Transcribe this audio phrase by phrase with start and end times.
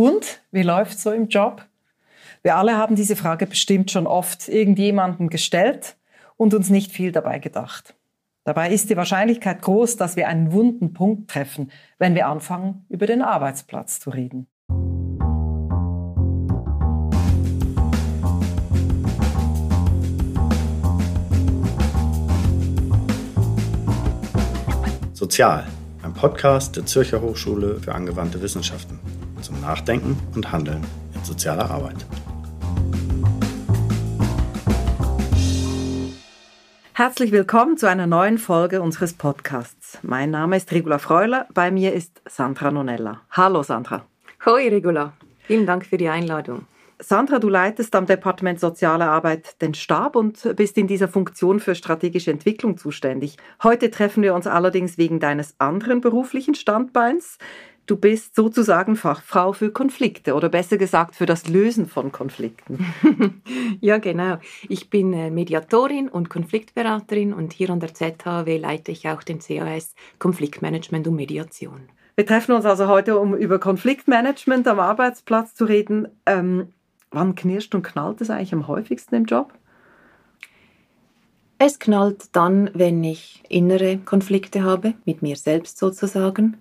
[0.00, 1.66] Und wie läuft's so im Job?
[2.42, 5.98] Wir alle haben diese Frage bestimmt schon oft irgendjemandem gestellt
[6.38, 7.94] und uns nicht viel dabei gedacht.
[8.44, 13.04] Dabei ist die Wahrscheinlichkeit groß, dass wir einen wunden Punkt treffen, wenn wir anfangen, über
[13.04, 14.46] den Arbeitsplatz zu reden.
[25.12, 25.66] Sozial,
[26.02, 28.98] ein Podcast der Zürcher Hochschule für angewandte Wissenschaften
[29.50, 31.96] zum Nachdenken und Handeln in sozialer Arbeit.
[36.92, 39.98] Herzlich willkommen zu einer neuen Folge unseres Podcasts.
[40.02, 43.22] Mein Name ist Regula Freuler, bei mir ist Sandra Nonella.
[43.30, 44.04] Hallo Sandra.
[44.44, 46.66] Hoi Regula, vielen Dank für die Einladung.
[47.02, 51.74] Sandra, du leitest am Departement Soziale Arbeit den Stab und bist in dieser Funktion für
[51.74, 53.38] strategische Entwicklung zuständig.
[53.62, 57.38] Heute treffen wir uns allerdings wegen deines anderen beruflichen Standbeins.
[57.86, 62.86] Du bist sozusagen Fachfrau für Konflikte oder besser gesagt für das Lösen von Konflikten.
[63.80, 64.38] ja, genau.
[64.68, 69.40] Ich bin äh, Mediatorin und Konfliktberaterin und hier an der ZHW leite ich auch den
[69.40, 71.88] CAS Konfliktmanagement und Mediation.
[72.14, 76.06] Wir treffen uns also heute, um über Konfliktmanagement am Arbeitsplatz zu reden.
[76.26, 76.68] Ähm,
[77.10, 79.52] wann knirscht und knallt es eigentlich am häufigsten im Job?
[81.58, 86.56] Es knallt dann, wenn ich innere Konflikte habe, mit mir selbst sozusagen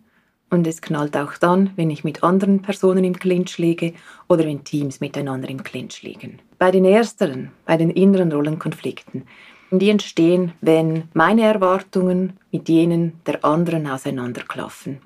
[0.50, 3.94] und es knallt auch dann, wenn ich mit anderen Personen im Clinch liege
[4.28, 6.40] oder wenn Teams miteinander im Clinch liegen.
[6.58, 9.24] Bei den ersteren, bei den inneren Rollenkonflikten,
[9.72, 15.00] die entstehen, wenn meine Erwartungen mit jenen der anderen auseinanderklaffen.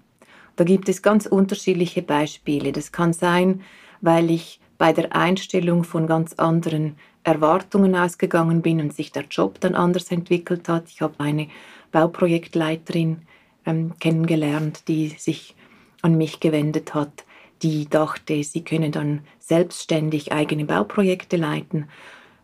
[0.55, 2.71] Da gibt es ganz unterschiedliche Beispiele.
[2.71, 3.61] Das kann sein,
[4.01, 9.59] weil ich bei der Einstellung von ganz anderen Erwartungen ausgegangen bin und sich der Job
[9.59, 10.85] dann anders entwickelt hat.
[10.89, 11.47] Ich habe eine
[11.91, 13.21] Bauprojektleiterin
[13.65, 15.55] ähm, kennengelernt, die sich
[16.01, 17.23] an mich gewendet hat,
[17.61, 21.87] die dachte, sie könne dann selbstständig eigene Bauprojekte leiten.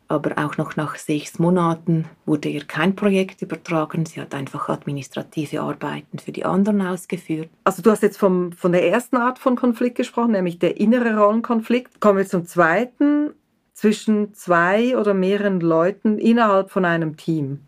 [0.07, 4.07] Aber auch noch nach sechs Monaten wurde ihr kein Projekt übertragen.
[4.07, 7.49] Sie hat einfach administrative Arbeiten für die anderen ausgeführt.
[7.63, 11.15] Also du hast jetzt vom, von der ersten Art von Konflikt gesprochen, nämlich der innere
[11.15, 11.99] Rollenkonflikt.
[11.99, 13.33] Kommen wir zum zweiten,
[13.73, 17.59] zwischen zwei oder mehreren Leuten innerhalb von einem Team.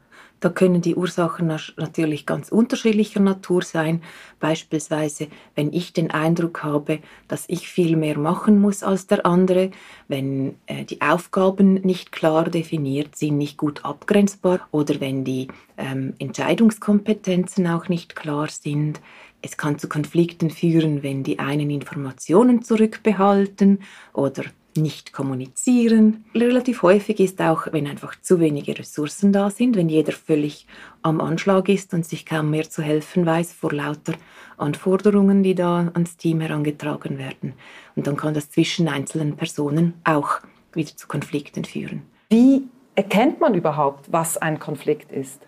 [0.41, 1.47] Da können die Ursachen
[1.77, 4.01] natürlich ganz unterschiedlicher Natur sein.
[4.39, 6.97] Beispielsweise, wenn ich den Eindruck habe,
[7.27, 9.69] dass ich viel mehr machen muss als der andere,
[10.07, 15.47] wenn äh, die Aufgaben nicht klar definiert sind, nicht gut abgrenzbar oder wenn die
[15.77, 18.99] ähm, Entscheidungskompetenzen auch nicht klar sind.
[19.43, 24.45] Es kann zu Konflikten führen, wenn die einen Informationen zurückbehalten oder
[24.77, 26.25] nicht kommunizieren.
[26.33, 30.67] Relativ häufig ist auch, wenn einfach zu wenige Ressourcen da sind, wenn jeder völlig
[31.01, 34.13] am Anschlag ist und sich kaum mehr zu helfen weiß vor lauter
[34.57, 37.53] Anforderungen, die da ans Team herangetragen werden.
[37.95, 40.39] Und dann kann das zwischen einzelnen Personen auch
[40.73, 42.03] wieder zu Konflikten führen.
[42.29, 42.63] Wie
[42.95, 45.41] erkennt man überhaupt, was ein Konflikt ist?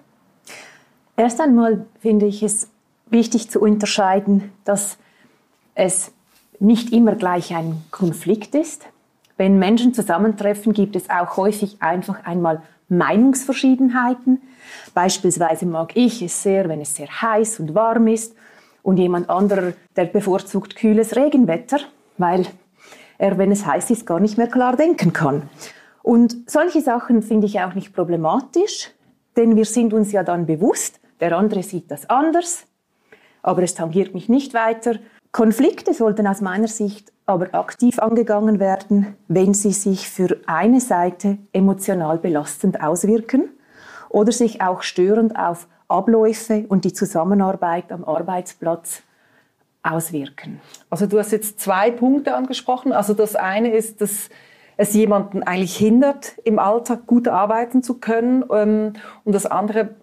[1.16, 2.70] Erst einmal finde ich es
[3.10, 4.98] wichtig zu unterscheiden, dass
[5.76, 6.12] es
[6.60, 8.88] nicht immer gleich ein Konflikt ist,
[9.38, 14.42] wenn Menschen zusammentreffen, gibt es auch häufig einfach einmal Meinungsverschiedenheiten.
[14.94, 18.36] Beispielsweise mag ich es sehr, wenn es sehr heiß und warm ist
[18.84, 21.80] und jemand anderer, der bevorzugt kühles Regenwetter,
[22.18, 22.46] weil
[23.18, 25.44] er, wenn es heiß ist, gar nicht mehr klar denken kann.
[26.02, 28.92] Und solche Sachen finde ich auch nicht problematisch,
[29.38, 32.66] denn wir sind uns ja dann bewusst, der andere sieht das anders,
[33.42, 35.00] aber es tangiert mich nicht weiter.
[35.32, 41.38] Konflikte sollten aus meiner Sicht aber aktiv angegangen werden, wenn sie sich für eine Seite
[41.54, 43.50] emotional belastend auswirken
[44.10, 49.04] oder sich auch störend auf Abläufe und die Zusammenarbeit am Arbeitsplatz
[49.84, 50.62] auswirken.
[50.90, 52.94] Also du hast jetzt zwei Punkte angesprochen.
[52.94, 54.30] Also das eine ist, dass
[54.78, 58.44] es jemanden eigentlich hindert, im Alltag gut arbeiten zu können.
[58.52, 59.96] Ähm, und das andere,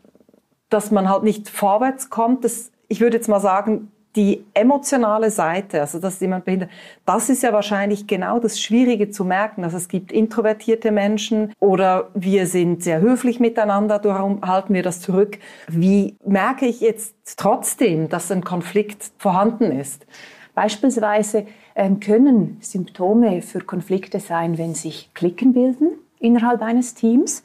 [0.68, 2.44] dass man halt nicht vorwärts kommt.
[2.44, 6.70] Das, ich würde jetzt mal sagen, die emotionale Seite, also dass jemand behindert,
[7.06, 9.62] das ist ja wahrscheinlich genau das Schwierige zu merken.
[9.62, 15.00] Also es gibt introvertierte Menschen oder wir sind sehr höflich miteinander, darum halten wir das
[15.00, 15.38] zurück.
[15.68, 20.06] Wie merke ich jetzt trotzdem, dass ein Konflikt vorhanden ist?
[20.54, 21.46] Beispielsweise
[21.76, 27.44] ähm, können Symptome für Konflikte sein, wenn sich Klicken bilden innerhalb eines Teams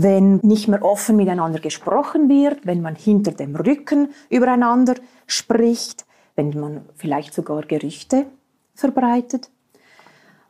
[0.00, 4.94] wenn nicht mehr offen miteinander gesprochen wird, wenn man hinter dem Rücken übereinander
[5.28, 6.04] spricht,
[6.34, 8.26] wenn man vielleicht sogar Gerüchte
[8.74, 9.50] verbreitet.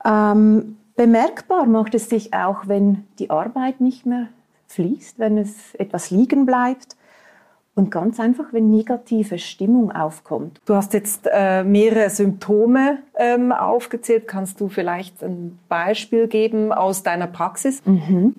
[0.04, 4.28] Ähm, bemerkbar macht es sich auch, wenn die Arbeit nicht mehr
[4.69, 6.96] fließt, wenn es etwas liegen bleibt
[7.78, 10.60] Und ganz einfach, wenn negative Stimmung aufkommt.
[10.66, 14.26] Du hast jetzt äh, mehrere Symptome ähm, aufgezählt.
[14.26, 17.80] Kannst du vielleicht ein Beispiel geben aus deiner Praxis?
[17.86, 18.34] Mhm.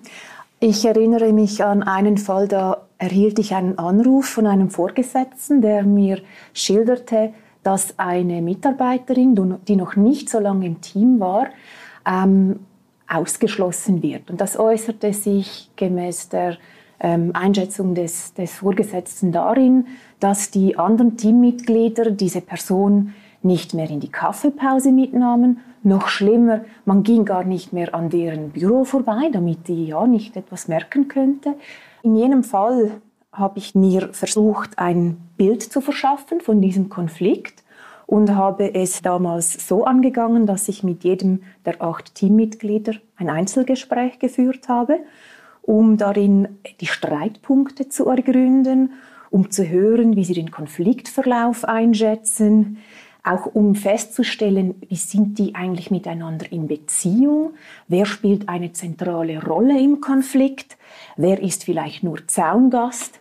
[0.60, 5.82] Ich erinnere mich an einen Fall, da erhielt ich einen Anruf von einem Vorgesetzten, der
[5.84, 6.18] mir
[6.52, 7.32] schilderte,
[7.62, 11.48] dass eine Mitarbeiterin, die noch nicht so lange im Team war,
[12.06, 12.60] ähm,
[13.08, 14.30] ausgeschlossen wird.
[14.30, 16.58] Und das äußerte sich gemäß der
[17.00, 19.86] ähm, Einschätzung des, des Vorgesetzten darin,
[20.20, 25.60] dass die anderen Teammitglieder diese Person nicht mehr in die Kaffeepause mitnahmen.
[25.82, 30.36] Noch schlimmer, man ging gar nicht mehr an deren Büro vorbei, damit die ja nicht
[30.36, 31.54] etwas merken könnte.
[32.02, 33.00] In jenem Fall
[33.32, 37.62] habe ich mir versucht, ein Bild zu verschaffen von diesem Konflikt
[38.06, 44.18] und habe es damals so angegangen, dass ich mit jedem der acht Teammitglieder ein Einzelgespräch
[44.18, 45.00] geführt habe
[45.62, 48.94] um darin die Streitpunkte zu ergründen,
[49.30, 52.78] um zu hören, wie sie den Konfliktverlauf einschätzen,
[53.22, 57.54] auch um festzustellen, wie sind die eigentlich miteinander in Beziehung,
[57.88, 60.76] wer spielt eine zentrale Rolle im Konflikt,
[61.16, 63.20] wer ist vielleicht nur Zaungast.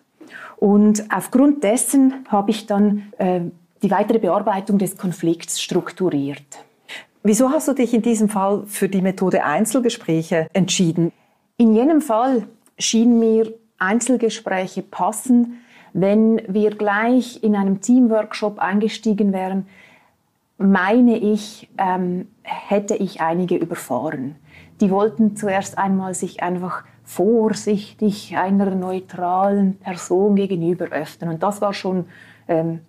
[0.58, 3.42] Und aufgrund dessen habe ich dann äh,
[3.82, 6.44] die weitere Bearbeitung des Konflikts strukturiert.
[7.24, 11.12] Wieso hast du dich in diesem Fall für die Methode Einzelgespräche entschieden?
[11.58, 12.48] In jenem Fall
[12.78, 15.62] schien mir Einzelgespräche passen,
[15.94, 19.66] wenn wir gleich in einem Teamworkshop eingestiegen wären,
[20.60, 24.36] meine ich, ähm, hätte ich einige überfahren.
[24.82, 31.32] Die wollten zuerst einmal sich einfach vorsichtig einer neutralen Person gegenüber öffnen.
[31.32, 32.06] Und das war schon
[32.48, 32.82] ähm,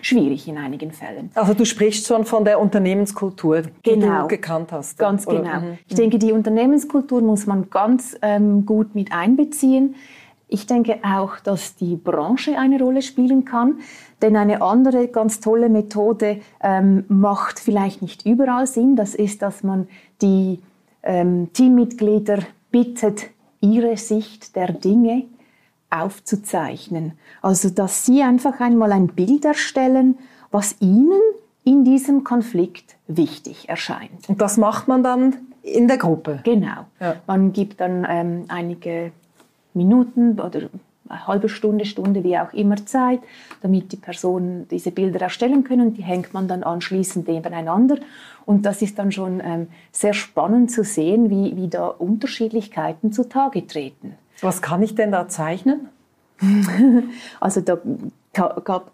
[0.00, 1.30] schwierig in einigen Fällen.
[1.34, 4.22] Also du sprichst schon von der Unternehmenskultur, die genau.
[4.22, 4.98] du gekannt hast.
[4.98, 5.42] Ganz oder?
[5.42, 5.60] genau.
[5.60, 5.78] Mhm.
[5.86, 9.94] Ich denke, die Unternehmenskultur muss man ganz ähm, gut mit einbeziehen.
[10.48, 13.78] Ich denke auch, dass die Branche eine Rolle spielen kann,
[14.22, 18.96] denn eine andere ganz tolle Methode ähm, macht vielleicht nicht überall Sinn.
[18.96, 19.88] Das ist, dass man
[20.22, 20.60] die
[21.02, 22.38] ähm, Teammitglieder
[22.70, 23.30] bittet,
[23.60, 25.24] ihre Sicht der Dinge
[25.90, 27.12] aufzuzeichnen.
[27.42, 30.18] Also, dass Sie einfach einmal ein Bild erstellen,
[30.50, 31.20] was Ihnen
[31.64, 34.28] in diesem Konflikt wichtig erscheint.
[34.28, 36.40] Und das macht man dann in der Gruppe?
[36.44, 36.86] Genau.
[36.98, 37.16] Ja.
[37.26, 39.12] Man gibt dann ähm, einige
[39.74, 40.68] Minuten oder
[41.08, 43.20] eine halbe Stunde, Stunde, wie auch immer Zeit,
[43.60, 45.94] damit die Personen diese Bilder erstellen können.
[45.94, 47.96] Die hängt man dann anschließend nebeneinander.
[48.44, 53.66] Und das ist dann schon ähm, sehr spannend zu sehen, wie, wie da Unterschiedlichkeiten zutage
[53.66, 54.14] treten.
[54.40, 55.88] Was kann ich denn da zeichnen?
[57.40, 57.78] also da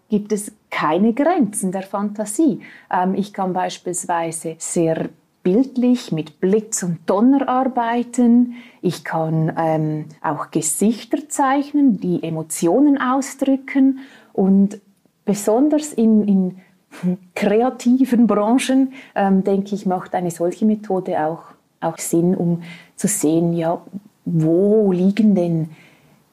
[0.09, 2.61] gibt es keine Grenzen der Fantasie.
[2.91, 5.09] Ähm, ich kann beispielsweise sehr
[5.43, 8.55] bildlich mit Blitz und Donner arbeiten.
[8.81, 13.99] Ich kann ähm, auch Gesichter zeichnen, die Emotionen ausdrücken.
[14.33, 14.79] Und
[15.25, 21.43] besonders in, in kreativen Branchen, ähm, denke ich, macht eine solche Methode auch,
[21.79, 22.63] auch Sinn, um
[22.95, 23.81] zu sehen, ja,
[24.25, 25.69] wo liegen denn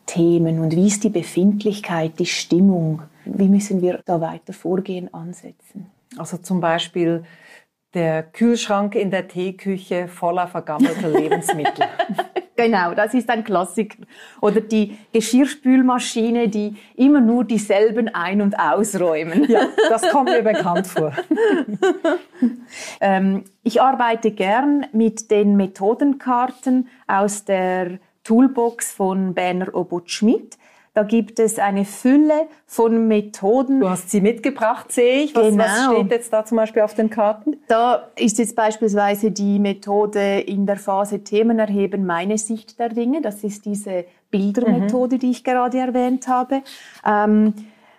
[0.06, 3.02] Themen und wie ist die Befindlichkeit, die Stimmung?
[3.24, 5.86] Wie müssen wir da weiter vorgehen, ansetzen?
[6.16, 7.24] Also zum Beispiel
[7.96, 11.86] der Kühlschrank in der Teeküche voller vergammelter Lebensmittel.
[12.56, 13.96] genau, das ist ein Klassiker.
[14.42, 19.50] Oder die Geschirrspülmaschine, die immer nur dieselben ein- und ausräumen.
[19.50, 21.12] Ja, das kommt mir bekannt vor.
[23.00, 30.58] ähm, ich arbeite gern mit den Methodenkarten aus der Toolbox von Berner Obot Schmidt.
[30.96, 33.80] Da gibt es eine Fülle von Methoden.
[33.80, 35.34] Du hast sie mitgebracht, sehe ich.
[35.34, 35.62] Was, genau.
[35.62, 37.58] was steht jetzt da zum Beispiel auf den Karten?
[37.68, 43.20] Da ist jetzt beispielsweise die Methode in der Phase Themen erheben, meine Sicht der Dinge.
[43.20, 45.20] Das ist diese Bildermethode, mhm.
[45.20, 46.62] die ich gerade erwähnt habe.
[47.06, 47.52] Ähm,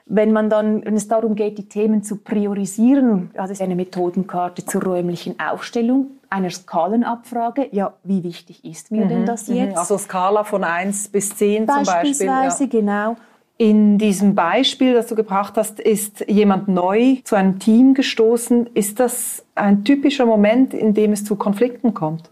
[0.08, 4.66] wenn man dann, wenn es darum geht, die Themen zu priorisieren, also ist eine Methodenkarte
[4.66, 7.70] zur räumlichen Aufstellung einer Skalenabfrage.
[7.72, 9.56] Ja, wie wichtig ist mir mhm, denn das mhm.
[9.56, 9.78] jetzt?
[9.78, 11.94] Also Skala von 1 bis 10 zum Beispiel.
[11.94, 12.70] Beispielsweise, ja.
[12.70, 13.16] genau.
[13.60, 18.68] In diesem Beispiel, das du gebracht hast, ist jemand neu zu einem Team gestoßen.
[18.76, 22.30] Ist das ein typischer Moment, in dem es zu Konflikten kommt?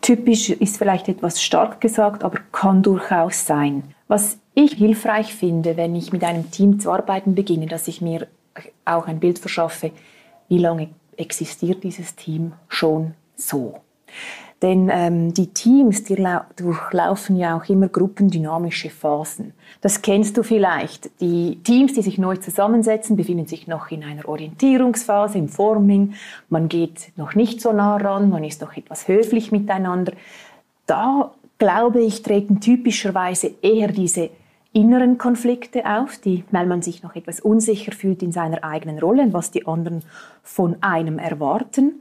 [0.00, 3.84] Typisch ist vielleicht etwas stark gesagt, aber kann durchaus sein.
[4.08, 8.26] Was ich hilfreich finde, wenn ich mit einem Team zu arbeiten beginne, dass ich mir
[8.84, 9.92] auch ein Bild verschaffe,
[10.48, 13.80] wie lange existiert dieses Team schon so.
[14.62, 16.16] Denn ähm, die Teams die
[16.56, 19.52] durchlaufen ja auch immer gruppendynamische Phasen.
[19.82, 21.10] Das kennst du vielleicht.
[21.20, 26.14] Die Teams, die sich neu zusammensetzen, befinden sich noch in einer Orientierungsphase, im Forming.
[26.48, 30.12] Man geht noch nicht so nah ran, man ist noch etwas höflich miteinander.
[30.86, 34.30] Da, glaube ich, treten typischerweise eher diese
[34.72, 39.22] inneren Konflikte auf, die, weil man sich noch etwas unsicher fühlt in seiner eigenen Rolle
[39.22, 40.02] und was die anderen
[40.42, 42.00] von einem erwarten.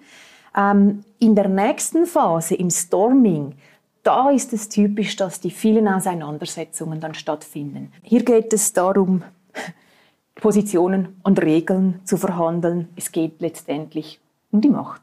[0.55, 3.55] Ähm, in der nächsten Phase, im Storming,
[4.03, 7.91] da ist es typisch, dass die vielen Auseinandersetzungen dann stattfinden.
[8.03, 9.23] Hier geht es darum,
[10.35, 12.89] Positionen und Regeln zu verhandeln.
[12.95, 14.19] Es geht letztendlich
[14.51, 15.01] um die Macht.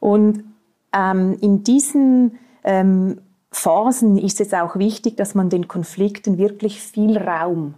[0.00, 0.44] Und
[0.92, 3.20] ähm, in diesen ähm,
[3.50, 7.74] Phasen ist es auch wichtig, dass man den Konflikten wirklich viel Raum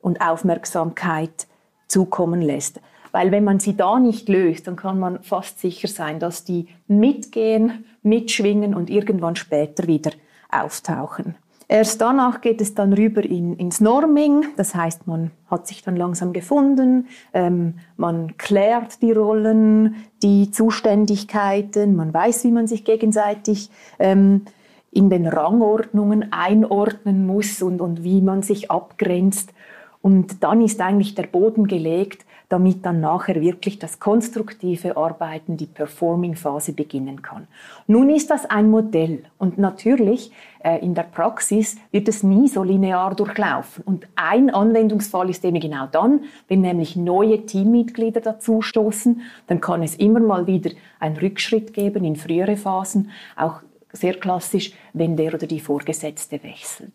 [0.00, 1.46] und Aufmerksamkeit
[1.88, 2.80] zukommen lässt.
[3.12, 6.68] Weil wenn man sie da nicht löst, dann kann man fast sicher sein, dass die
[6.86, 10.12] mitgehen, mitschwingen und irgendwann später wieder
[10.50, 11.34] auftauchen.
[11.70, 15.94] Erst danach geht es dann rüber in, ins Norming, das heißt, man hat sich dann
[15.94, 23.70] langsam gefunden, ähm, man klärt die Rollen, die Zuständigkeiten, man weiß, wie man sich gegenseitig
[24.00, 24.46] ähm,
[24.90, 29.52] in den Rangordnungen einordnen muss und, und wie man sich abgrenzt.
[30.02, 35.66] Und dann ist eigentlich der Boden gelegt damit dann nachher wirklich das konstruktive Arbeiten, die
[35.66, 37.46] Performing-Phase beginnen kann.
[37.86, 40.32] Nun ist das ein Modell und natürlich
[40.64, 43.84] äh, in der Praxis wird es nie so linear durchlaufen.
[43.84, 49.94] Und ein Anwendungsfall ist eben genau dann, wenn nämlich neue Teammitglieder dazustoßen, dann kann es
[49.94, 53.60] immer mal wieder einen Rückschritt geben in frühere Phasen, auch
[53.92, 56.92] sehr klassisch, wenn der oder die Vorgesetzte wechselt.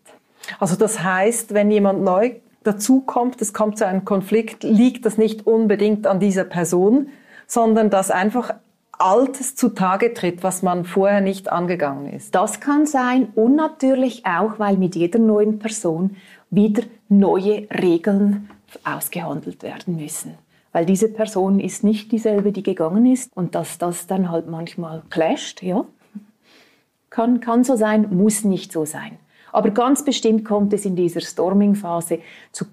[0.60, 2.34] Also das heißt, wenn jemand neu
[2.66, 7.08] dazu kommt, es kommt zu einem Konflikt, liegt das nicht unbedingt an dieser Person,
[7.46, 8.54] sondern dass einfach
[8.98, 12.34] Altes zutage tritt, was man vorher nicht angegangen ist.
[12.34, 16.16] Das kann sein und natürlich auch, weil mit jeder neuen Person
[16.50, 18.48] wieder neue Regeln
[18.84, 20.34] ausgehandelt werden müssen.
[20.72, 25.02] Weil diese Person ist nicht dieselbe, die gegangen ist und dass das dann halt manchmal
[25.10, 25.84] clasht, ja.
[27.08, 29.18] Kann, kann so sein, muss nicht so sein.
[29.56, 32.18] Aber ganz bestimmt kommt es in dieser Storming-Phase
[32.52, 32.66] zu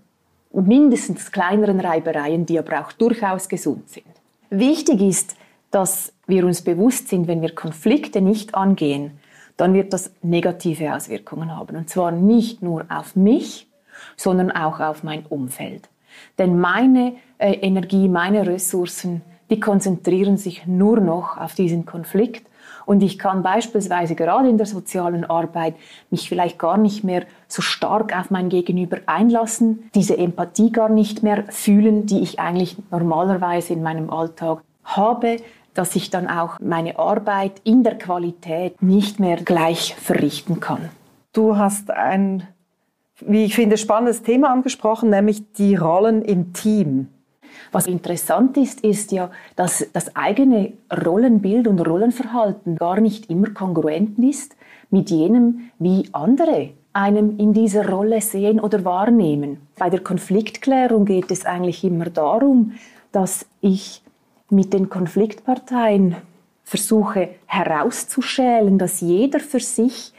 [0.51, 4.05] mindestens kleineren Reibereien, die aber auch durchaus gesund sind.
[4.49, 5.37] Wichtig ist,
[5.71, 9.11] dass wir uns bewusst sind, wenn wir Konflikte nicht angehen,
[9.55, 11.77] dann wird das negative Auswirkungen haben.
[11.77, 13.69] Und zwar nicht nur auf mich,
[14.17, 15.87] sondern auch auf mein Umfeld.
[16.37, 22.45] Denn meine äh, Energie, meine Ressourcen, die konzentrieren sich nur noch auf diesen Konflikt
[22.85, 25.75] und ich kann beispielsweise gerade in der sozialen Arbeit
[26.09, 31.23] mich vielleicht gar nicht mehr so stark auf mein Gegenüber einlassen, diese Empathie gar nicht
[31.23, 35.37] mehr fühlen, die ich eigentlich normalerweise in meinem Alltag habe,
[35.73, 40.89] dass ich dann auch meine Arbeit in der Qualität nicht mehr gleich verrichten kann.
[41.33, 42.47] Du hast ein,
[43.21, 47.07] wie ich finde, spannendes Thema angesprochen, nämlich die Rollen im Team.
[47.73, 50.73] Was interessant ist, ist ja, dass das eigene
[51.05, 54.55] Rollenbild und Rollenverhalten gar nicht immer kongruent ist
[54.91, 59.57] mit jenem, wie andere einem in dieser Rolle sehen oder wahrnehmen.
[59.79, 62.73] Bei der Konfliktklärung geht es eigentlich immer darum,
[63.11, 64.03] dass ich
[64.51, 66.15] mit den Konfliktparteien
[66.63, 70.13] versuche herauszuschälen, dass jeder für sich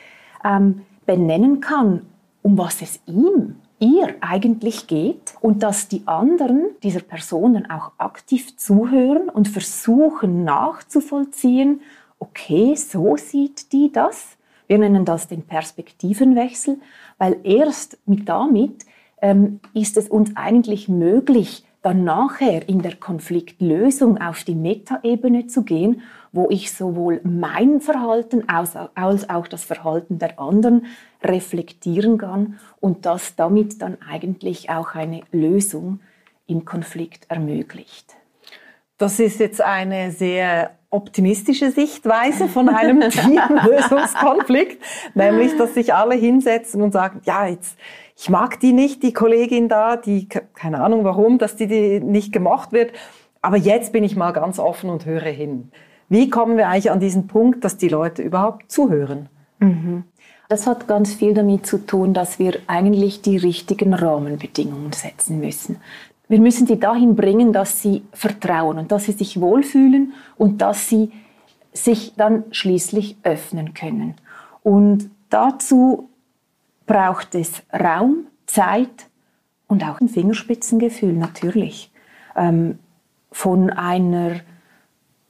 [0.44, 2.02] ähm, benennen kann,
[2.42, 8.56] um was es ihm ihr eigentlich geht und dass die anderen dieser Personen auch aktiv
[8.56, 11.80] zuhören und versuchen nachzuvollziehen,
[12.18, 14.36] okay, so sieht die das.
[14.66, 16.78] Wir nennen das den Perspektivenwechsel,
[17.18, 18.84] weil erst mit damit
[19.20, 25.64] ähm, ist es uns eigentlich möglich, dann nachher in der Konfliktlösung auf die Metaebene zu
[25.64, 26.00] gehen,
[26.32, 30.86] wo ich sowohl mein Verhalten als, als auch das Verhalten der anderen
[31.24, 36.00] reflektieren kann und das damit dann eigentlich auch eine Lösung
[36.46, 38.14] im Konflikt ermöglicht.
[38.98, 44.80] Das ist jetzt eine sehr optimistische Sichtweise von einem Teamlösungskonflikt,
[45.14, 47.76] nämlich, dass sich alle hinsetzen und sagen, ja, jetzt,
[48.16, 52.32] ich mag die nicht, die Kollegin da, die, keine Ahnung warum, dass die, die nicht
[52.32, 52.92] gemocht wird,
[53.42, 55.72] aber jetzt bin ich mal ganz offen und höre hin.
[56.08, 59.28] Wie kommen wir eigentlich an diesen Punkt, dass die Leute überhaupt zuhören?
[59.58, 60.04] Mhm.
[60.54, 65.78] Das hat ganz viel damit zu tun, dass wir eigentlich die richtigen Rahmenbedingungen setzen müssen.
[66.28, 70.88] Wir müssen sie dahin bringen, dass sie vertrauen und dass sie sich wohlfühlen und dass
[70.88, 71.10] sie
[71.72, 74.14] sich dann schließlich öffnen können.
[74.62, 76.08] Und dazu
[76.86, 79.08] braucht es Raum, Zeit
[79.66, 81.90] und auch ein Fingerspitzengefühl natürlich.
[82.36, 82.78] Ähm,
[83.32, 84.36] von einer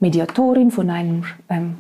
[0.01, 1.79] Mediatorin, von einem ähm,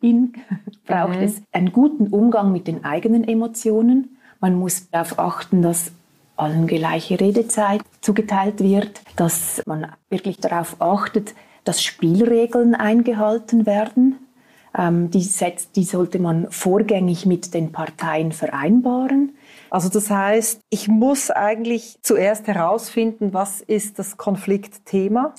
[0.00, 0.32] Konfliktklärerin
[0.86, 1.24] braucht mhm.
[1.24, 4.16] es einen guten Umgang mit den eigenen Emotionen.
[4.40, 5.92] Man muss darauf achten, dass
[6.36, 14.16] allen gleiche Redezeit zugeteilt wird, dass man wirklich darauf achtet, dass Spielregeln eingehalten werden.
[14.76, 19.34] Ähm, die, setzt, die sollte man vorgängig mit den Parteien vereinbaren.
[19.68, 25.34] Also das heißt, ich muss eigentlich zuerst herausfinden, was ist das Konfliktthema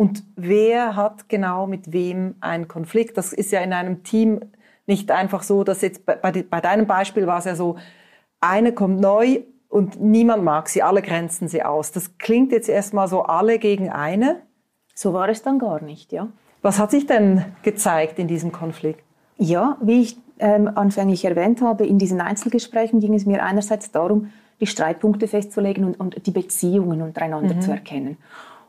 [0.00, 3.18] und wer hat genau mit wem einen Konflikt.
[3.18, 4.40] Das ist ja in einem Team
[4.86, 7.76] nicht einfach so, dass jetzt bei, bei deinem Beispiel war es ja so,
[8.40, 11.92] eine kommt neu und niemand mag sie, alle grenzen sie aus.
[11.92, 14.40] Das klingt jetzt erstmal so alle gegen eine.
[14.94, 16.28] So war es dann gar nicht, ja.
[16.62, 19.04] Was hat sich denn gezeigt in diesem Konflikt?
[19.36, 24.32] Ja, wie ich ähm, anfänglich erwähnt habe, in diesen Einzelgesprächen ging es mir einerseits darum,
[24.62, 27.60] die Streitpunkte festzulegen und, und die Beziehungen untereinander mhm.
[27.60, 28.16] zu erkennen.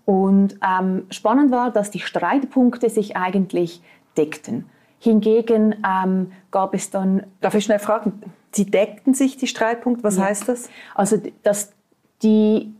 [0.06, 3.82] Und ähm, spannend war, dass die Streitpunkte sich eigentlich
[4.18, 4.66] deckten.
[5.00, 7.24] Hingegen ähm, gab es dann.
[7.40, 8.22] Darf ich schnell fragen?
[8.52, 10.04] Sie deckten sich die Streitpunkte?
[10.04, 10.26] Was ja.
[10.26, 10.70] heißt das?
[10.96, 11.74] Also, dass
[12.22, 12.74] die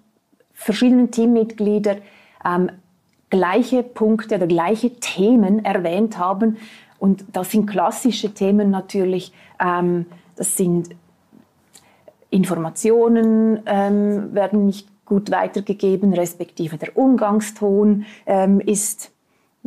[0.54, 1.98] verschiedenen Teammitglieder
[2.46, 2.72] ähm,
[3.30, 6.58] gleiche Punkte oder gleiche Themen erwähnt haben.
[7.00, 9.34] Und das sind klassische Themen natürlich.
[9.60, 10.90] Ähm, das sind
[12.30, 19.12] Informationen ähm, werden nicht gut weitergegeben, respektive der Umgangston ähm, ist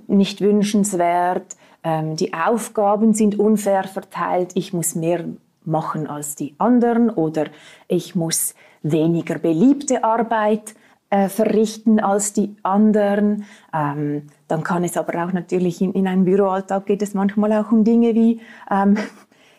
[0.06, 1.44] nicht wünschenswert.
[1.82, 5.26] Ähm, die Aufgaben sind unfair verteilt, ich muss mehr
[5.66, 7.44] machen als die anderen oder
[7.88, 10.74] ich muss weniger beliebte Arbeit
[11.10, 13.44] äh, verrichten als die anderen.
[13.74, 17.70] Ähm, dann kann es aber auch natürlich in, in einem Büroalltag geht es manchmal auch
[17.70, 18.96] um Dinge wie ähm,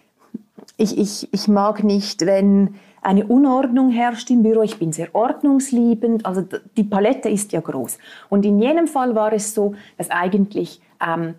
[0.77, 2.73] ich, ich, ich mag nicht, wenn
[3.05, 4.63] eine Unordnung herrscht im Büro.
[4.63, 6.25] Ich bin sehr ordnungsliebend.
[6.25, 6.43] Also
[6.75, 7.99] die Palette ist ja groß.
[8.29, 11.35] Und in jenem Fall war es so, dass eigentlich ähm,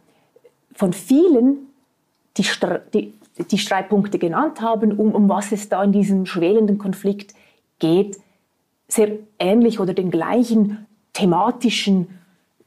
[0.73, 1.66] von vielen
[2.37, 2.46] die,
[2.94, 3.14] die,
[3.50, 7.35] die Streitpunkte genannt haben, um, um was es da in diesem schwelenden Konflikt
[7.80, 8.20] geht,
[8.87, 12.20] sehr ähnlich oder den gleichen thematischen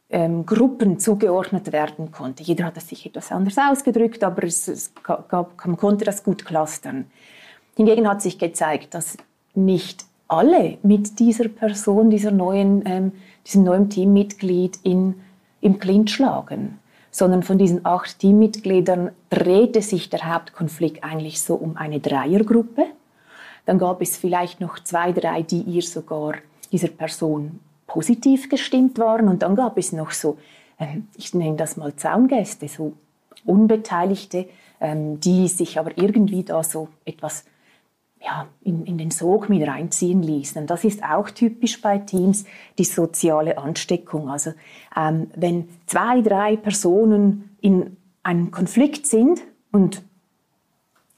[0.10, 2.44] ähm, Gruppen zugeordnet werden konnte.
[2.44, 6.44] Jeder hat es sich etwas anders ausgedrückt, aber es, es gab, man konnte das gut
[6.44, 7.06] clustern.
[7.80, 9.16] Hingegen hat sich gezeigt, dass
[9.56, 13.12] nicht alle mit dieser Person, dieser neuen, ähm,
[13.46, 15.16] diesem neuen Teammitglied in,
[15.62, 16.80] im Clinch schlagen
[17.12, 22.86] sondern von diesen acht Teammitgliedern drehte sich der Hauptkonflikt eigentlich so um eine Dreiergruppe.
[23.66, 26.36] Dann gab es vielleicht noch zwei, drei, die ihr sogar
[26.72, 29.28] dieser Person positiv gestimmt waren.
[29.28, 30.38] Und dann gab es noch so,
[30.80, 32.94] ähm, ich nenne das mal Zaungäste, so
[33.46, 34.48] Unbeteiligte,
[34.80, 37.46] ähm, die sich aber irgendwie da so etwas
[38.22, 40.62] ja, in, in den Sog mit reinziehen ließen.
[40.62, 42.46] Und das ist auch typisch bei Teams,
[42.78, 44.30] die soziale Ansteckung.
[44.30, 44.52] Also
[44.96, 50.04] ähm, wenn zwei, drei Personen in einem Konflikt sind und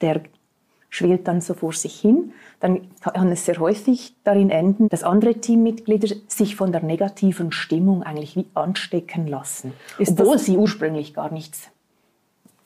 [0.01, 0.21] der
[0.89, 5.35] schwillt dann so vor sich hin, dann kann es sehr häufig darin enden, dass andere
[5.35, 11.31] Teammitglieder sich von der negativen Stimmung eigentlich wie anstecken lassen, ist obwohl sie ursprünglich gar
[11.31, 11.71] nichts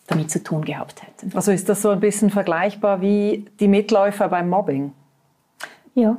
[0.08, 1.36] damit zu tun gehabt hätten.
[1.36, 4.94] Also ist das so ein bisschen vergleichbar wie die Mitläufer beim Mobbing?
[5.96, 6.18] Ja,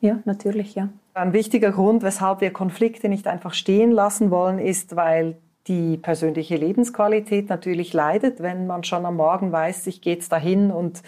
[0.00, 0.88] ja, natürlich, ja.
[1.14, 5.36] Ein wichtiger Grund, weshalb wir Konflikte nicht einfach stehen lassen wollen, ist, weil
[5.68, 10.72] die persönliche Lebensqualität natürlich leidet, wenn man schon am Morgen weiß, ich gehe jetzt dahin
[10.72, 11.02] und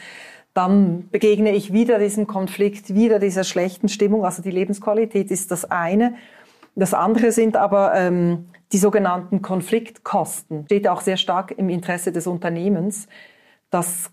[0.52, 4.24] dann begegne ich wieder diesem Konflikt, wieder dieser schlechten Stimmung.
[4.24, 6.14] Also die Lebensqualität ist das eine.
[6.76, 10.64] Das andere sind aber ähm, die sogenannten Konfliktkosten.
[10.66, 13.08] Steht auch sehr stark im Interesse des Unternehmens,
[13.70, 14.10] dass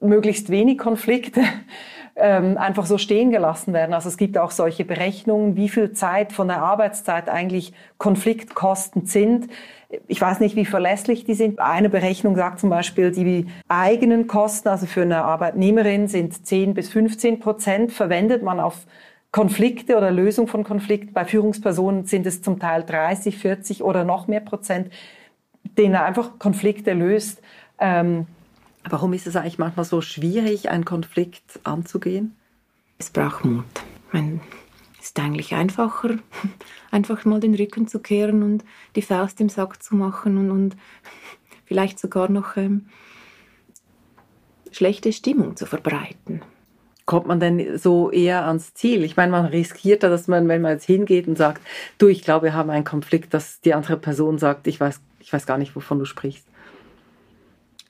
[0.00, 1.42] möglichst wenig Konflikte
[2.16, 3.94] ähm, einfach so stehen gelassen werden.
[3.94, 9.48] Also es gibt auch solche Berechnungen, wie viel Zeit von der Arbeitszeit eigentlich Konfliktkosten sind.
[10.08, 11.60] Ich weiß nicht, wie verlässlich die sind.
[11.60, 16.88] Eine Berechnung sagt zum Beispiel, die eigenen Kosten, also für eine Arbeitnehmerin sind 10 bis
[16.88, 18.86] 15 Prozent, verwendet man auf
[19.34, 21.12] Konflikte oder Lösung von Konflikten.
[21.12, 24.92] Bei Führungspersonen sind es zum Teil 30, 40 oder noch mehr Prozent,
[25.76, 27.42] denen er einfach Konflikte löst.
[27.80, 28.28] Ähm,
[28.88, 32.36] warum ist es eigentlich manchmal so schwierig, einen Konflikt anzugehen?
[32.98, 33.64] Es braucht Mut.
[35.00, 36.10] Es ist eigentlich einfacher,
[36.92, 40.76] einfach mal den Rücken zu kehren und die Faust im Sack zu machen und, und
[41.64, 42.86] vielleicht sogar noch ähm,
[44.70, 46.42] schlechte Stimmung zu verbreiten
[47.06, 49.04] kommt man denn so eher ans Ziel?
[49.04, 51.60] Ich meine, man riskiert da, dass man, wenn man jetzt hingeht und sagt,
[51.98, 55.32] du, ich glaube, wir haben einen Konflikt, dass die andere Person sagt, ich weiß, ich
[55.32, 56.46] weiß gar nicht, wovon du sprichst.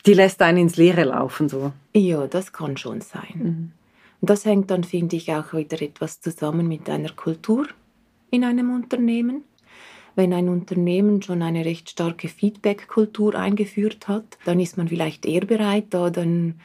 [0.07, 1.72] Die lässt einen ins Leere laufen, so.
[1.94, 3.35] Ja, das kann schon sein.
[3.35, 3.72] Mhm.
[4.20, 7.66] Und das hängt dann, finde ich, auch wieder etwas zusammen mit einer Kultur
[8.31, 9.44] in einem Unternehmen.
[10.16, 15.44] Wenn ein Unternehmen schon eine recht starke Feedback-Kultur eingeführt hat, dann ist man vielleicht eher
[15.44, 16.61] bereit, da dann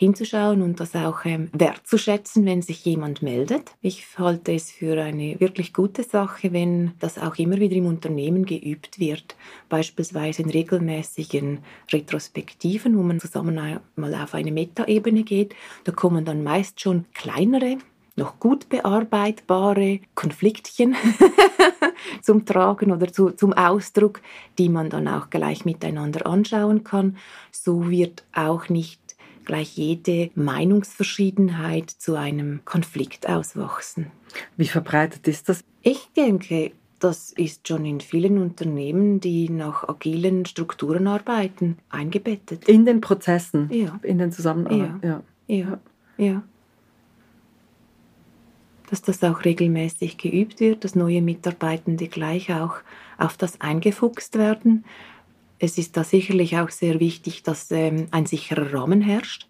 [0.00, 3.72] hinzuschauen und das auch ähm, wertzuschätzen, wenn sich jemand meldet.
[3.82, 8.46] Ich halte es für eine wirklich gute Sache, wenn das auch immer wieder im Unternehmen
[8.46, 9.36] geübt wird,
[9.68, 11.58] beispielsweise in regelmäßigen
[11.92, 15.54] Retrospektiven, wo man zusammen mal auf eine Metaebene geht.
[15.84, 17.76] Da kommen dann meist schon kleinere
[18.16, 20.94] noch gut bearbeitbare Konfliktchen
[22.22, 24.20] zum Tragen oder zu, zum Ausdruck,
[24.58, 27.16] die man dann auch gleich miteinander anschauen kann.
[27.50, 28.99] So wird auch nicht
[29.50, 34.12] gleich jede Meinungsverschiedenheit zu einem Konflikt auswachsen.
[34.56, 35.64] Wie verbreitet ist das?
[35.82, 42.68] Ich denke, das ist schon in vielen Unternehmen, die nach agilen Strukturen arbeiten, eingebettet.
[42.68, 43.68] In den Prozessen?
[43.72, 43.98] Ja.
[44.04, 45.02] In den Zusammenarbeit?
[45.02, 45.22] Ja.
[45.48, 45.56] Ja.
[45.56, 45.78] ja.
[46.24, 46.42] ja.
[48.88, 52.76] Dass das auch regelmäßig geübt wird, dass neue Mitarbeitende gleich auch
[53.18, 54.84] auf das eingefuchst werden
[55.60, 59.48] es ist da sicherlich auch sehr wichtig, dass ähm, ein sicherer Rahmen herrscht.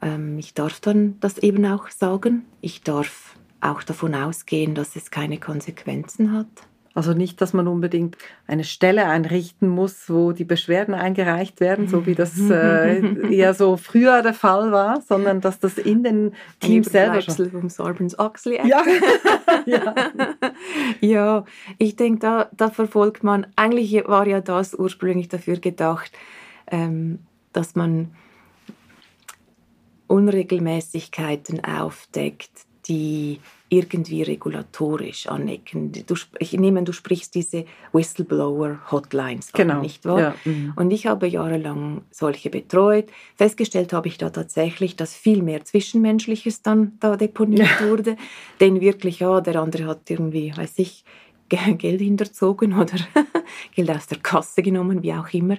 [0.00, 2.46] Ähm, ich darf dann das eben auch sagen.
[2.60, 6.46] Ich darf auch davon ausgehen, dass es keine Konsequenzen hat.
[6.94, 12.04] Also nicht, dass man unbedingt eine Stelle einrichten muss, wo die Beschwerden eingereicht werden, so
[12.06, 13.00] wie das äh,
[13.34, 17.50] eher so früher der Fall war, sondern dass das in den Teams selber schon...
[17.50, 18.82] vom Sarbanes-Oxley ja.
[19.66, 19.94] ja.
[21.00, 21.44] ja,
[21.78, 26.12] ich denke, da, da verfolgt man, eigentlich war ja das ursprünglich dafür gedacht,
[26.70, 27.20] ähm,
[27.54, 28.10] dass man
[30.08, 32.50] Unregelmäßigkeiten aufdeckt,
[32.86, 33.40] die
[33.72, 35.92] irgendwie regulatorisch anecken.
[36.06, 39.76] Du, ich nehme, du sprichst diese Whistleblower-Hotlines genau.
[39.76, 40.20] an, nicht wahr?
[40.20, 40.34] Ja.
[40.44, 40.74] Mhm.
[40.76, 43.06] Und ich habe jahrelang solche betreut.
[43.34, 47.88] Festgestellt habe ich da tatsächlich, dass viel mehr Zwischenmenschliches dann da deponiert ja.
[47.88, 48.16] wurde.
[48.60, 51.02] Denn wirklich, ja, der andere hat irgendwie, weiß ich,
[51.48, 52.96] Geld hinterzogen oder
[53.74, 55.56] Geld aus der Kasse genommen, wie auch immer.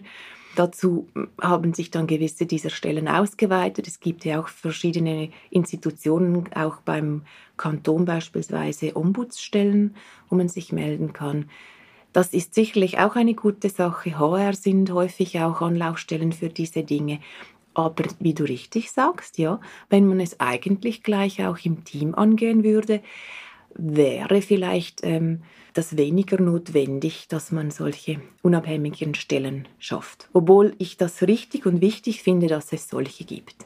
[0.56, 1.08] Dazu
[1.42, 3.88] haben sich dann gewisse dieser Stellen ausgeweitet.
[3.88, 7.24] Es gibt ja auch verschiedene Institutionen, auch beim
[7.58, 9.96] Kanton beispielsweise Ombudsstellen,
[10.30, 11.50] wo man sich melden kann.
[12.12, 14.20] Das ist sicherlich auch eine gute Sache.
[14.20, 17.20] HR sind häufig auch Anlaufstellen für diese Dinge.
[17.74, 22.64] Aber wie du richtig sagst, ja, wenn man es eigentlich gleich auch im Team angehen
[22.64, 23.02] würde,
[23.76, 25.42] wäre vielleicht ähm,
[25.74, 30.30] das weniger notwendig, dass man solche unabhängigen Stellen schafft.
[30.34, 33.66] Obwohl ich das richtig und wichtig finde, dass es solche gibt.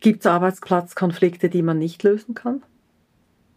[0.00, 2.62] Gibt es Arbeitsplatzkonflikte, die man nicht lösen kann?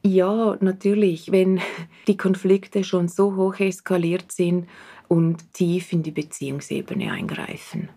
[0.05, 1.31] Ja, natürlich.
[1.31, 1.61] Wenn
[2.07, 4.67] die Konflikte schon so hoch eskaliert sind
[5.07, 7.89] und tief in die Beziehungsebene eingreifen.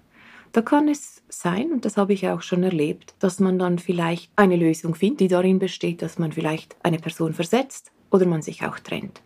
[0.56, 4.30] Da kann es sein, und das habe ich auch schon erlebt, dass man dann vielleicht
[4.36, 8.64] eine Lösung findet, die darin besteht, dass man vielleicht eine Person versetzt oder man sich
[8.64, 9.20] auch trennt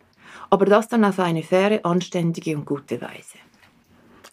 [0.51, 3.39] aber das dann auf eine faire, anständige und gute Weise.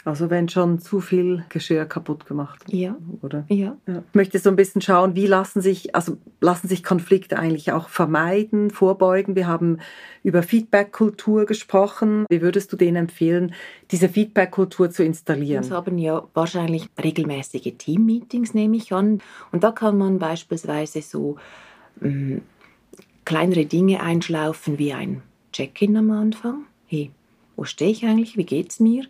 [0.07, 2.95] Also wenn schon zu viel Geschirr kaputt gemacht, ja.
[3.21, 3.43] oder?
[3.49, 3.75] Ja.
[3.87, 4.03] ja.
[4.07, 7.89] Ich möchte so ein bisschen schauen, wie lassen sich, also lassen sich Konflikte eigentlich auch
[7.89, 9.35] vermeiden, vorbeugen.
[9.35, 9.79] Wir haben
[10.23, 12.25] über Feedback-Kultur gesprochen.
[12.29, 13.53] Wie würdest du denen empfehlen,
[13.91, 15.65] diese Feedback-Kultur zu installieren?
[15.65, 19.19] Wir haben ja wahrscheinlich regelmäßige Team-Meetings, nehme ich an.
[19.51, 21.35] Und da kann man beispielsweise so
[21.99, 22.41] mh, mm,
[23.25, 26.63] kleinere Dinge einschlaufen wie ein Check-in am Anfang.
[26.85, 27.11] Hey,
[27.57, 28.37] wo stehe ich eigentlich?
[28.37, 29.03] Wie geht's mir?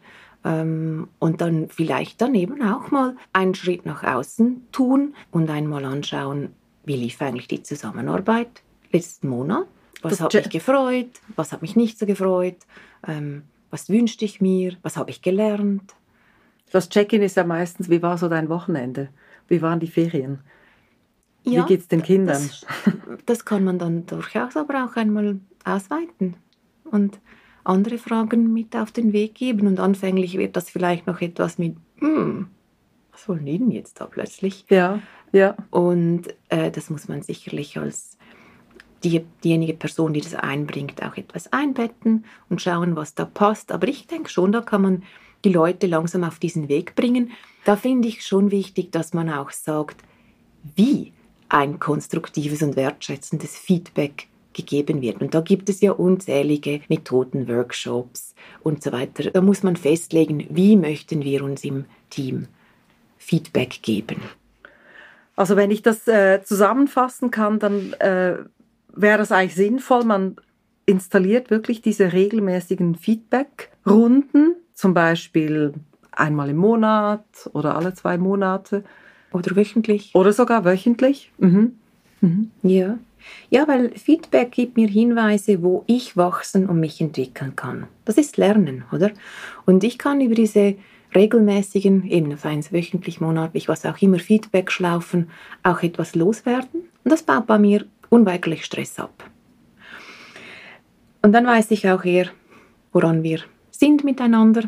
[0.47, 5.83] Ähm, und dann vielleicht dann eben auch mal einen Schritt nach außen tun und einmal
[5.83, 6.53] anschauen,
[6.85, 9.67] wie lief eigentlich die Zusammenarbeit letzten Monat?
[10.01, 11.09] Was das hat mich gefreut?
[11.35, 12.55] Was hat mich nicht so gefreut?
[13.05, 14.77] Ähm, was wünschte ich mir?
[14.83, 15.95] Was habe ich gelernt?
[16.71, 19.09] Das Check-in ist ja meistens, wie war so dein Wochenende?
[19.49, 20.39] Wie waren die Ferien?
[21.43, 22.41] Ja, wie es den Kindern?
[22.41, 22.65] Das,
[23.25, 26.35] das, kann man dann durchaus aber auch einmal ausweiten
[26.85, 27.19] und
[27.67, 29.67] andere Fragen mit auf den Weg geben.
[29.67, 32.47] Und anfänglich wird das vielleicht noch etwas mit, hm,
[33.11, 34.65] was wollen die denn jetzt da plötzlich?
[34.69, 34.99] Ja,
[35.31, 35.55] ja.
[35.69, 38.17] Und äh, das muss man sicherlich als
[39.03, 43.71] die, diejenige Person, die das einbringt, auch etwas einbetten und schauen, was da passt.
[43.71, 45.03] Aber ich denke schon, da kann man
[45.43, 47.31] die Leute langsam auf diesen Weg bringen.
[47.65, 49.97] Da finde ich schon wichtig, dass man auch sagt,
[50.75, 51.13] wie
[51.49, 55.21] ein konstruktives und wertschätzendes Feedback gegeben wird.
[55.21, 59.31] Und da gibt es ja unzählige Methoden, Workshops und so weiter.
[59.31, 62.47] Da muss man festlegen, wie möchten wir uns im Team
[63.17, 64.17] Feedback geben.
[65.35, 68.37] Also wenn ich das äh, zusammenfassen kann, dann äh,
[68.93, 70.35] wäre das eigentlich sinnvoll, man
[70.85, 75.73] installiert wirklich diese regelmäßigen Feedback-Runden, zum Beispiel
[76.11, 78.83] einmal im Monat oder alle zwei Monate.
[79.31, 80.15] Oder wöchentlich.
[80.15, 81.31] Oder sogar wöchentlich.
[81.37, 81.73] Mhm.
[82.21, 82.51] Mhm.
[82.63, 82.97] Ja.
[83.49, 87.87] Ja, weil Feedback gibt mir Hinweise, wo ich wachsen und mich entwickeln kann.
[88.05, 89.11] Das ist Lernen, oder?
[89.65, 90.75] Und ich kann über diese
[91.15, 95.29] regelmäßigen, eben auf eins wöchentlich, monatlich, was auch immer, Feedback-Schlaufen
[95.63, 96.85] auch etwas loswerden.
[97.03, 99.29] Und das baut bei mir unweigerlich Stress ab.
[101.21, 102.27] Und dann weiß ich auch eher,
[102.91, 103.39] woran wir
[103.71, 104.67] sind miteinander.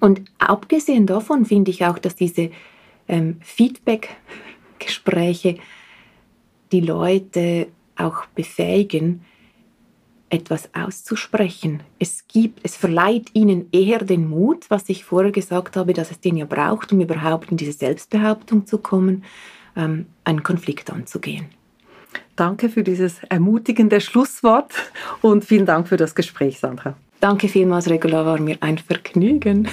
[0.00, 2.50] Und abgesehen davon finde ich auch, dass diese
[3.08, 5.58] ähm, Feedback-Gespräche
[6.74, 9.24] die Leute auch befähigen,
[10.28, 11.84] etwas auszusprechen.
[12.00, 16.18] Es gibt, es verleiht ihnen eher den Mut, was ich vorher gesagt habe, dass es
[16.18, 19.22] den ja braucht, um überhaupt in diese Selbstbehauptung zu kommen,
[19.76, 21.46] ähm, einen Konflikt anzugehen.
[22.34, 24.72] Danke für dieses ermutigende Schlusswort
[25.22, 26.96] und vielen Dank für das Gespräch, Sandra.
[27.20, 29.68] Danke vielmals, Regula, war mir ein Vergnügen.